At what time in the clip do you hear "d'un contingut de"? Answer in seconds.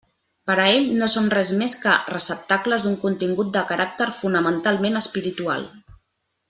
2.87-3.67